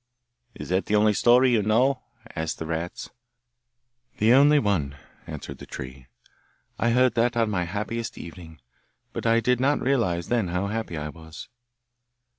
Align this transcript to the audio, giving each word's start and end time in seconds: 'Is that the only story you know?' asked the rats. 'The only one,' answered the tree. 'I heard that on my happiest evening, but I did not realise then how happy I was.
'Is 0.55 0.69
that 0.69 0.87
the 0.87 0.95
only 0.95 1.13
story 1.13 1.51
you 1.51 1.61
know?' 1.61 2.01
asked 2.35 2.57
the 2.57 2.65
rats. 2.65 3.11
'The 4.17 4.33
only 4.33 4.57
one,' 4.57 4.95
answered 5.27 5.59
the 5.59 5.67
tree. 5.67 6.07
'I 6.79 6.89
heard 6.89 7.13
that 7.13 7.37
on 7.37 7.51
my 7.51 7.65
happiest 7.65 8.17
evening, 8.17 8.59
but 9.13 9.27
I 9.27 9.39
did 9.39 9.59
not 9.59 9.79
realise 9.79 10.25
then 10.25 10.47
how 10.47 10.65
happy 10.65 10.97
I 10.97 11.09
was. 11.09 11.49